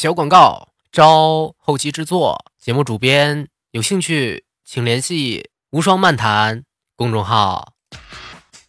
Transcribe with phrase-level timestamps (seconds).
[0.00, 6.62] 小广告招后期制作节目主编，有兴趣请联系无双漫谈
[6.94, 7.72] 公众号。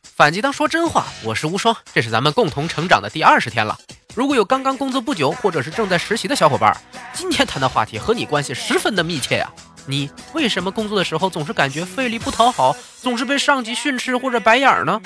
[0.01, 3.77] 反击当说真话，我是无双，这是咱们共同成长的第二十天了。
[4.15, 6.75] 如果有刚刚工作不久或者是正在实习的小伙伴，
[7.13, 9.53] 今天谈的话题和你关系十分的密切呀。
[9.85, 14.99] 你为什么工作的时候总是感觉费力不讨好，总是被上级训斥或者白眼呢？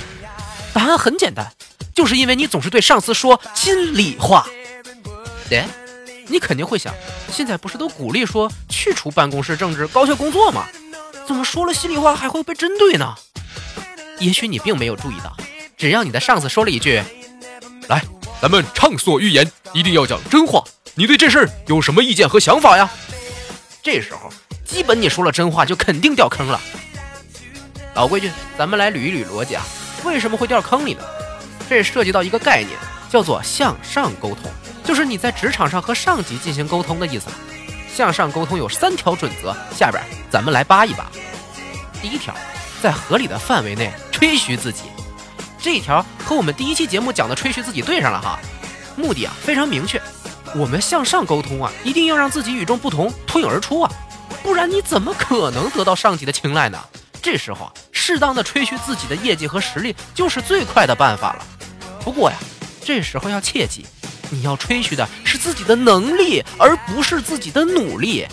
[0.73, 1.51] 答案很简单，
[1.93, 4.47] 就是因为你总是对上司说心里话。
[5.51, 5.67] 哎，
[6.27, 6.93] 你肯定会想，
[7.31, 10.65] 现在不是都鼓励说去除办公室政治，高效工作吗？
[11.27, 13.15] 怎么说了心里话还会被针对呢？
[14.19, 15.35] 也许你并没有注意到，
[15.77, 17.01] 只要你的上司说了一句
[17.87, 18.03] ：“来，
[18.41, 20.63] 咱们畅所欲言，一定要讲真话。
[20.95, 22.89] 你对这事儿有什么意见和想法呀？”
[23.81, 24.29] 这时候，
[24.65, 26.59] 基本你说了真话就肯定掉坑了。
[27.95, 29.63] 老规矩，咱们来捋一捋逻辑啊，
[30.03, 31.03] 为什么会掉坑里呢？
[31.69, 32.77] 这涉及到一个概念，
[33.09, 34.51] 叫做向上沟通，
[34.83, 37.27] 就是你在职场上和上级进行沟通的意思。
[37.93, 41.05] 向上沟通有三条准则，下边咱们来扒一扒。
[42.01, 42.33] 第一条，
[42.81, 43.91] 在合理的范围内。
[44.11, 44.83] 吹嘘自己，
[45.61, 48.39] 这一条和我们第一期节目讲的吹嘘自己对上了哈。
[48.95, 50.01] 目的啊非常明确，
[50.55, 53.91] 我们向上沟通啊，一定要让自己与众不同，脱颖而出啊，
[54.41, 56.81] 不然你怎么可能得到上级的青睐呢？
[57.21, 61.45] 这时候啊，适当的吹嘘自己的业绩和实力就是最快的办法了。
[61.99, 62.37] 不过呀，
[62.85, 63.85] 这时候要切记，
[64.33, 68.25] 你要吹嘘的是自己的能力，而不是自己的努力。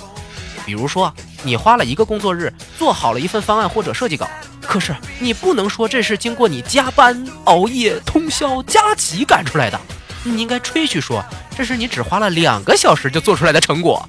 [0.65, 4.27] 比如说，你花了一个工作日做好了一份方案或者设计稿。
[4.63, 9.79] 可是你不能说这是经过你加班、熬夜、通宵、加急赶出来的，
[10.23, 11.25] 你应该吹嘘说
[11.57, 14.09] 这是你只花了两个小时就做出来的成果。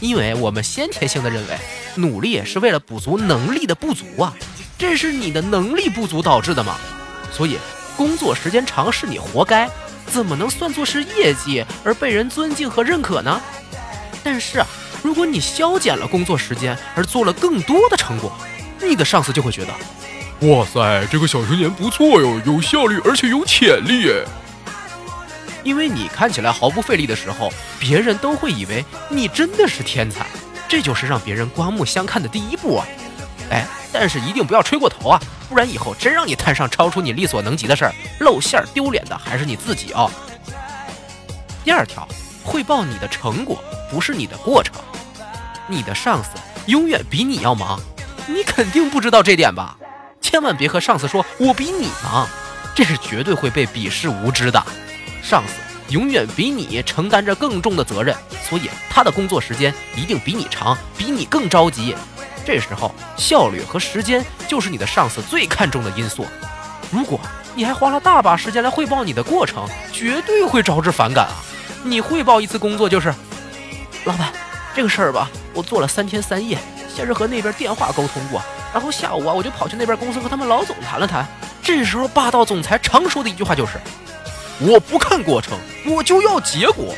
[0.00, 1.58] 因为我们先天性的认为，
[1.96, 4.32] 努力是为了补足能力的不足啊，
[4.76, 6.76] 这是你的能力不足导致的嘛。
[7.32, 7.58] 所以
[7.96, 9.68] 工作时间长是你活该，
[10.08, 13.40] 怎么能算作是业绩而被人尊敬和认可呢？
[14.24, 14.66] 但是啊，
[15.02, 18.32] 如果你削减了工作时间而做了更多的成果。
[18.80, 24.24] 你的上司就会觉得，哇塞，这个小青年不错哟，有效率而且有潜力耶。
[25.64, 30.24] 因为你看起来毫不费力的时候，别人都会以为你真的是天才，
[30.68, 32.86] 这就是让别人刮目相看的第一步啊。
[33.50, 40.10] 哎，但是一定不要吹过头啊，不然以后真让你摊上超出你力所能及的事儿，露馅儿丢脸的还是你自己哦。
[41.64, 42.06] 第二条，
[42.44, 44.74] 汇报你的成果，不是你的过程。
[45.66, 46.30] 你的上司
[46.66, 47.78] 永远比你要忙。
[48.26, 49.76] 你肯定不知道这点吧？
[50.20, 52.28] 千万别和上司说“我比你忙”，
[52.74, 54.62] 这是绝对会被鄙视无知的。
[55.22, 55.54] 上司
[55.88, 58.14] 永远比你承担着更重的责任，
[58.48, 61.94] 所以他的工作时间一定比你长，比你更着急。
[62.48, 66.26] 这时候，效率和时间就是你的上司最看重的因素。
[66.90, 67.20] 如果
[67.54, 71.34] 你还花了大把时间来汇报你的过程，绝对会招致反感啊！
[71.84, 73.14] 你汇报一次工作就是，
[74.06, 74.32] 老板，
[74.74, 76.56] 这个事儿吧，我做了三天三夜。
[76.96, 78.42] 先是和那边电话沟通过，
[78.72, 81.28] 然后下午啊，我就跑去那边公司和他们老总谈了谈。
[81.62, 83.72] 这时候霸道总裁常说的一句话就是
[84.58, 86.94] ：“我不看过程，我就要结果。”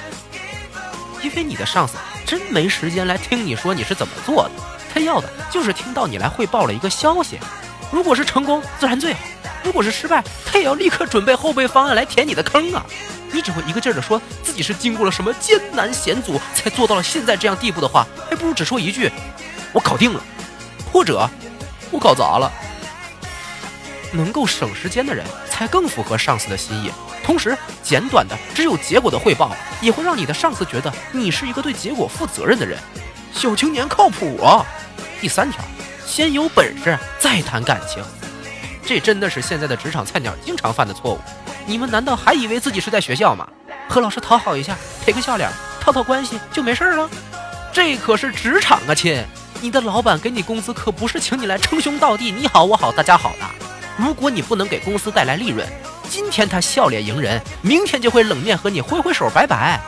[1.23, 4.51] 因为你的上司真没时间来听你说你是怎么做的，
[4.93, 7.39] 他要的就是听到你来汇报了一个消息。
[7.91, 9.21] 如果是成功，自然最好；
[9.65, 12.85] 如果是失败，他也要立刻准备后备方案来填你的坑啊！
[13.33, 19.11] 你只会一个劲儿的说自己是经过了什么艰难险阻才做到了现在这样地步的话，还不如只说一句。
[19.73, 20.21] 我搞定了，
[20.93, 21.29] 或者
[21.91, 22.51] 我搞砸了。
[24.13, 26.91] 能够省时间的人才更符合上司的心意。
[27.23, 32.77] 同时，简短的只有结果的汇报也会让你的上司觉得你是一个对结果负责任的人。
[33.33, 34.65] 小青年靠谱啊！
[35.21, 35.63] 第三条，
[36.07, 38.03] 先有本事再谈感情。
[38.85, 41.21] 这真的是现在的职场菜鸟经常犯的错误。
[41.67, 43.49] 你们难道还以为自己是在学校吗？
[43.89, 47.09] 和老师讨好一下，赔个笑脸，套套关系就没事了？
[47.73, 49.25] 这可是职场啊，亲！
[49.63, 53.47] 你的老板给你工资可不是请你来称兄道弟、你好我好大家好的。
[53.97, 55.67] 如果你不能给公司带来利润，
[56.09, 59.81] 今天他笑脸迎人，明天就会冷面和你挥挥手拜拜。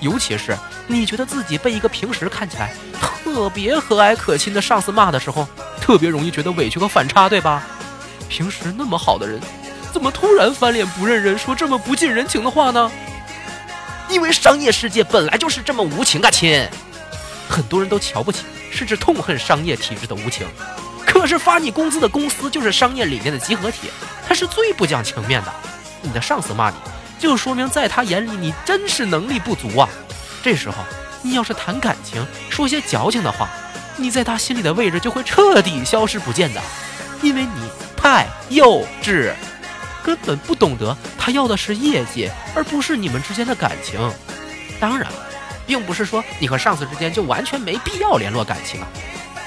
[0.00, 0.56] 尤其是
[0.90, 5.46] 你觉得自己被一个平时看起来特别和蔼可亲的上司骂的时候，
[5.80, 7.62] 特别容易觉得委屈和反差，对吧？
[8.28, 9.40] 平时那么好的人，
[9.92, 12.90] 怎么突然翻脸不认人，说这么不近人情的话呢？
[14.08, 16.68] 因为商业世界本来就是这么无情啊，亲。
[17.48, 18.44] 很多人都瞧不起。
[18.72, 20.46] 甚至痛恨商业体制的无情，
[21.04, 23.90] 可是发你工资的公司就是商业理念的集合体，
[24.24, 25.52] 它是最不讲情面的。
[26.02, 26.76] 你的上司骂你，
[27.18, 29.88] 就说明在他眼里你真是能力不足啊。
[30.42, 30.76] 这时候
[31.22, 33.48] 你要是谈感情，说些矫情的话，
[33.96, 36.60] 你在他心里的位置就会彻底消失不见的，
[37.22, 39.32] 因为你太幼稚，
[40.02, 43.98] 根本不懂得他要的是业绩，而不是你们之间的感情。
[44.80, 45.06] 当然。
[45.66, 48.88] 并不是说你和上司之间就完全没必要联络感情啊。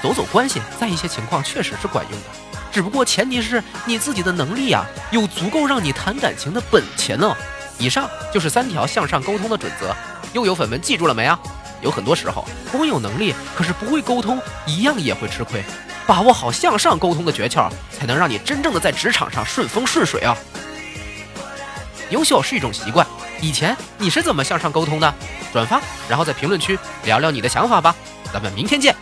[0.02, 7.36] 走走关系，在一些情况确实是管用的，只不过前提是你自己的能力啊，有足够让你谈感情的本钱呢。
[7.76, 9.94] 以上就是三条向上沟通的准则，
[10.34, 11.38] 又有粉们记住了没啊？
[11.80, 15.62] 有很多时候，光有能力可是不会沟通，一样也会吃亏。
[16.06, 20.36] 把握好向上沟通的诀窍，才能让你真正的在职场上顺风顺水啊！
[22.10, 23.06] 优秀是一种习惯，
[23.40, 25.14] 以前你是怎么向上沟通的？
[25.52, 27.94] 转发，然后在评论区聊聊你的想法吧。
[28.32, 28.94] 咱们明天见。